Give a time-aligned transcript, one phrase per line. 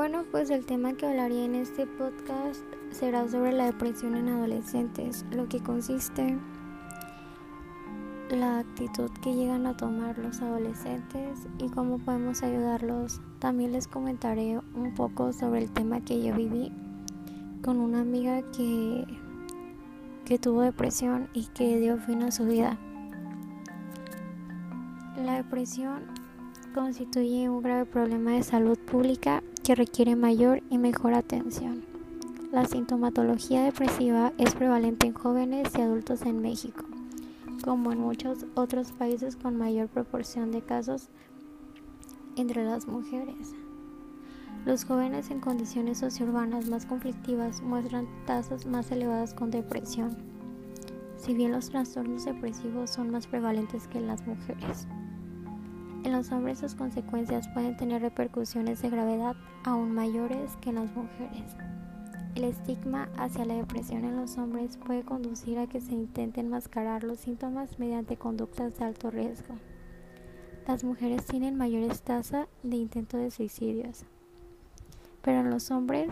[0.00, 5.26] Bueno, pues el tema que hablaría en este podcast será sobre la depresión en adolescentes,
[5.30, 6.38] lo que consiste
[8.30, 13.20] la actitud que llegan a tomar los adolescentes y cómo podemos ayudarlos.
[13.40, 16.72] También les comentaré un poco sobre el tema que yo viví
[17.62, 19.04] con una amiga que,
[20.24, 22.78] que tuvo depresión y que dio fin a su vida.
[25.22, 26.04] La depresión
[26.74, 31.84] constituye un grave problema de salud pública que requiere mayor y mejor atención.
[32.50, 36.84] La sintomatología depresiva es prevalente en jóvenes y adultos en México,
[37.62, 41.10] como en muchos otros países con mayor proporción de casos
[42.34, 43.54] entre las mujeres.
[44.66, 50.16] Los jóvenes en condiciones sociourbanas más conflictivas muestran tasas más elevadas con depresión,
[51.16, 54.88] si bien los trastornos depresivos son más prevalentes que en las mujeres.
[56.02, 60.90] En los hombres sus consecuencias pueden tener repercusiones de gravedad aún mayores que en las
[60.96, 61.54] mujeres.
[62.34, 67.04] El estigma hacia la depresión en los hombres puede conducir a que se intenten mascarar
[67.04, 69.56] los síntomas mediante conductas de alto riesgo.
[70.66, 74.04] Las mujeres tienen mayores tasas de intento de suicidios,
[75.20, 76.08] pero en los hombres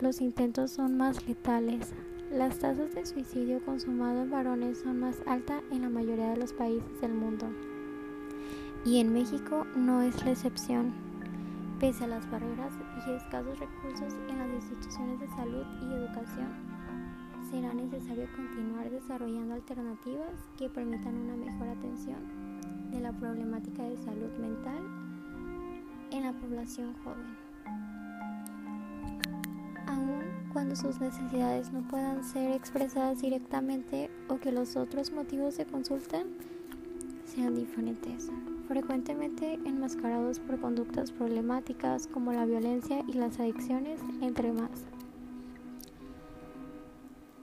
[0.00, 1.92] los intentos son más letales.
[2.32, 6.52] Las tasas de suicidio consumado en varones son más altas en la mayoría de los
[6.54, 7.46] países del mundo
[8.88, 10.94] y en México no es la excepción.
[11.78, 12.72] Pese a las barreras
[13.06, 16.48] y escasos recursos en las instituciones de salud y educación,
[17.50, 24.32] será necesario continuar desarrollando alternativas que permitan una mejor atención de la problemática de salud
[24.38, 24.78] mental
[26.10, 27.36] en la población joven.
[29.86, 35.66] Aun cuando sus necesidades no puedan ser expresadas directamente o que los otros motivos de
[35.66, 36.22] consulta
[37.38, 38.30] sean diferentes
[38.66, 44.70] frecuentemente enmascarados por conductas problemáticas como la violencia y las adicciones, entre más.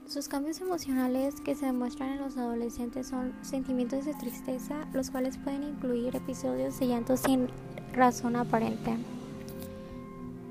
[0.06, 5.38] Sus cambios emocionales que se demuestran en los adolescentes son sentimientos de tristeza, los cuales
[5.38, 7.48] pueden incluir episodios de llanto sin
[7.94, 8.98] razón aparente,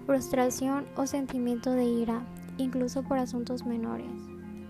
[0.08, 2.26] frustración o sentimiento de ira,
[2.58, 4.12] incluso por asuntos menores,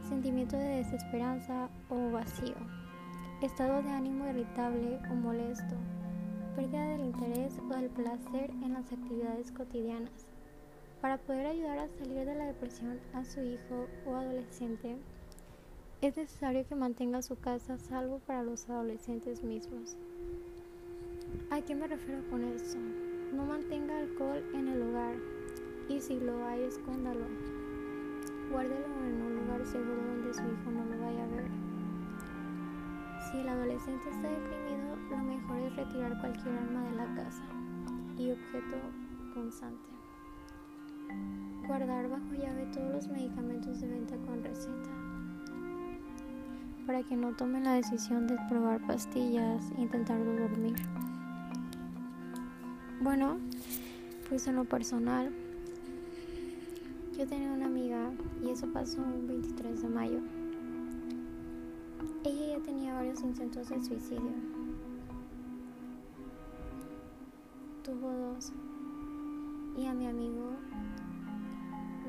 [0.10, 2.85] sentimiento de desesperanza o vacío
[3.42, 5.76] estado de ánimo irritable o molesto,
[6.56, 10.26] pérdida del interés o del placer en las actividades cotidianas.
[11.02, 14.96] Para poder ayudar a salir de la depresión a su hijo o adolescente,
[16.02, 19.98] es necesario que mantenga su casa salvo para los adolescentes mismos.
[21.52, 22.78] ¿A qué me refiero con eso?
[23.34, 25.16] No mantenga alcohol en el hogar
[25.90, 27.26] y si lo hay, escóndalo.
[28.52, 31.75] Guárdelo en un lugar seguro donde su hijo no lo vaya a ver.
[33.36, 37.44] Si el adolescente está deprimido, lo mejor es retirar cualquier arma de la casa
[38.18, 38.78] y objeto
[39.34, 39.90] constante.
[41.68, 44.90] Guardar bajo llave todos los medicamentos de venta con receta
[46.88, 50.76] para que no tomen la decisión de probar pastillas e intentar dormir.
[53.02, 53.40] Bueno,
[54.30, 55.34] pues en lo personal,
[57.18, 60.22] yo tenía una amiga y eso pasó un 23 de mayo.
[62.26, 64.32] Ella ya tenía varios intentos de suicidio.
[67.84, 68.52] Tuvo dos.
[69.78, 70.54] Y a mi amigo,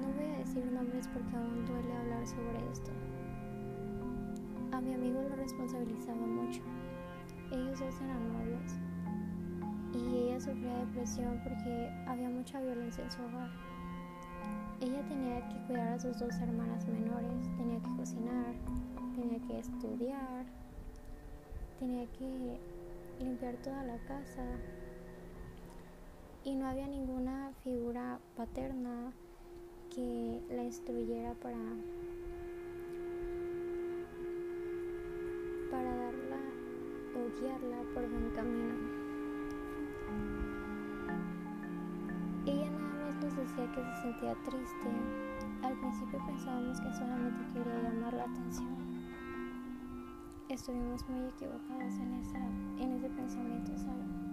[0.01, 2.91] no voy a decir nombres porque aún duele hablar sobre esto.
[4.73, 6.63] A mi amigo lo responsabilizaba mucho.
[7.53, 8.73] Ellos dos eran novios.
[9.93, 13.51] Y ella sufría depresión porque había mucha violencia en su hogar.
[14.81, 18.55] Ella tenía que cuidar a sus dos hermanas menores, tenía que cocinar,
[19.17, 20.45] tenía que estudiar,
[21.81, 22.59] tenía que
[23.19, 24.45] limpiar toda la casa
[26.45, 29.13] y no había ninguna figura paterna
[29.95, 31.57] que la instruyera para
[35.71, 36.41] para darla
[37.15, 38.75] o guiarla por buen camino.
[42.45, 44.89] Ella nada más nos decía que se sentía triste.
[45.63, 48.96] Al principio pensábamos que solamente quería llamar la atención
[50.49, 52.39] estuvimos muy equivocados en, esa,
[52.79, 54.27] en ese pensamiento, ¿saben?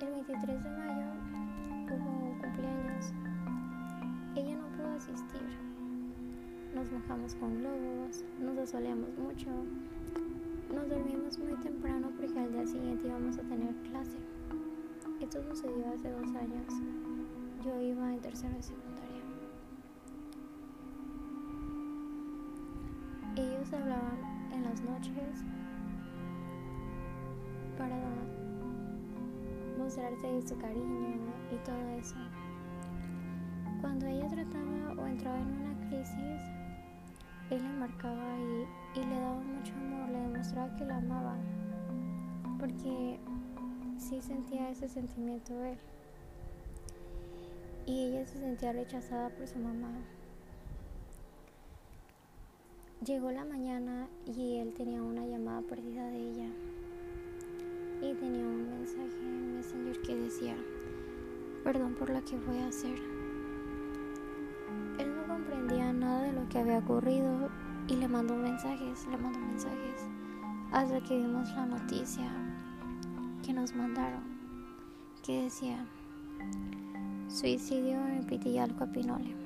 [0.00, 1.06] El 23 de mayo
[1.90, 3.12] hubo un cumpleaños.
[4.34, 5.42] Ella no pudo asistir.
[6.74, 9.48] Nos mojamos con globos, nos asoleamos mucho,
[10.74, 14.18] nos dormimos muy temprano porque al día siguiente íbamos a tener clase.
[15.20, 16.66] Esto sucedió hace dos años.
[17.64, 18.62] Yo iba en tercero de
[24.52, 25.44] en las noches
[27.78, 27.96] para
[29.78, 31.18] mostrarse su cariño
[31.52, 32.16] y todo eso.
[33.80, 36.42] Cuando ella trataba o entraba en una crisis,
[37.50, 41.36] él le marcaba y, y le daba mucho amor, le demostraba que la amaba,
[42.58, 43.20] porque
[43.98, 45.78] sí sentía ese sentimiento él.
[47.86, 49.92] Y ella se sentía rechazada por su mamá.
[53.04, 56.48] Llegó la mañana y él tenía una llamada perdida de ella.
[58.00, 60.56] Y tenía un mensaje en Messenger que decía,
[61.62, 62.98] perdón por lo que voy a hacer.
[64.98, 67.50] Él no comprendía nada de lo que había ocurrido
[67.86, 70.08] y le mandó mensajes, le mandó mensajes,
[70.72, 72.30] hasta que vimos la noticia
[73.44, 74.24] que nos mandaron,
[75.22, 75.86] que decía,
[77.28, 79.45] suicidio en Pitillal Pinole.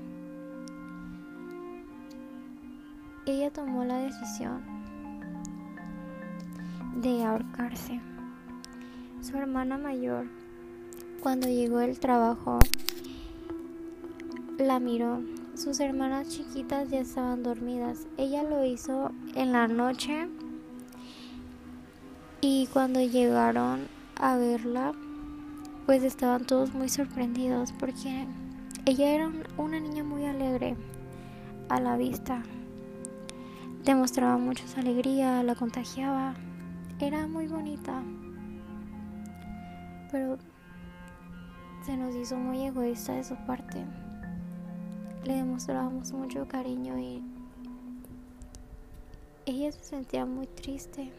[3.26, 4.62] Ella tomó la decisión
[6.96, 8.00] de ahorcarse.
[9.20, 10.26] Su hermana mayor,
[11.22, 12.58] cuando llegó el trabajo,
[14.58, 15.20] la miró.
[15.55, 18.06] Sus hermanas chiquitas ya estaban dormidas.
[18.17, 20.26] Ella lo hizo en la noche
[22.40, 23.87] y cuando llegaron
[24.19, 24.94] a verla,
[25.84, 28.26] pues estaban todos muy sorprendidos porque
[28.87, 30.75] ella era una niña muy alegre
[31.69, 32.43] a la vista
[33.85, 36.35] demostraba mucha alegría, la contagiaba,
[36.99, 38.03] era muy bonita,
[40.11, 40.38] pero
[41.85, 43.85] se nos hizo muy egoísta de su parte.
[45.25, 47.23] Le demostrábamos mucho cariño y
[49.47, 51.11] ella se sentía muy triste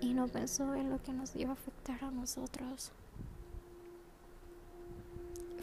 [0.00, 2.92] y no pensó en lo que nos iba a afectar a nosotros.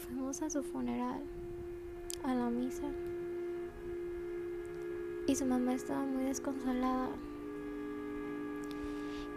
[0.06, 1.22] Fuimos a su funeral,
[2.24, 2.88] a la misa
[5.32, 7.08] y su mamá estaba muy desconsolada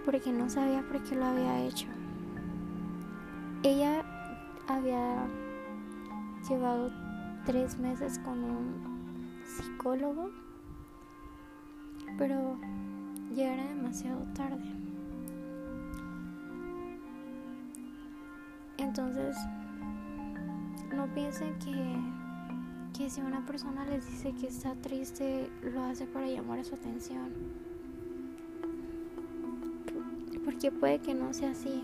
[0.05, 1.87] porque no sabía por qué lo había hecho.
[3.62, 4.05] Ella
[4.67, 5.25] había
[6.49, 6.91] llevado
[7.46, 10.32] tres meses con un psicólogo,
[12.19, 12.58] pero
[13.37, 14.64] ya era demasiado tarde.
[18.79, 19.37] Entonces,
[20.93, 22.24] no piensen que
[22.96, 27.32] que si una persona les dice que está triste, lo hace para llamar su atención.
[30.44, 31.82] Porque puede que no sea así.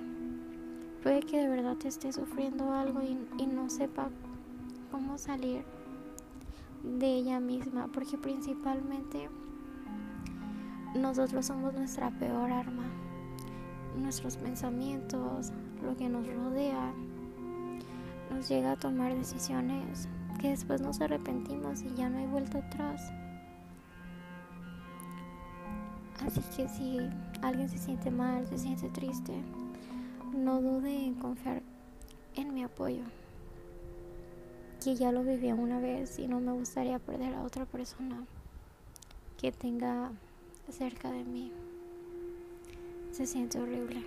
[1.02, 4.08] Puede que de verdad esté sufriendo algo y, y no sepa
[4.92, 5.64] cómo salir
[6.84, 7.88] de ella misma.
[7.88, 9.28] Porque principalmente
[10.94, 12.84] nosotros somos nuestra peor arma.
[13.96, 15.50] Nuestros pensamientos,
[15.82, 16.92] lo que nos rodea,
[18.30, 20.08] nos llega a tomar decisiones
[20.40, 23.12] que después nos arrepentimos y ya no hay vuelta atrás.
[26.26, 26.98] Así que si
[27.42, 29.34] alguien se siente mal, se siente triste,
[30.34, 31.62] no dude en confiar
[32.36, 33.02] en mi apoyo.
[34.82, 38.24] Que ya lo viví una vez y no me gustaría perder a otra persona
[39.38, 40.10] que tenga
[40.70, 41.52] cerca de mí.
[43.12, 44.04] Se siente horrible.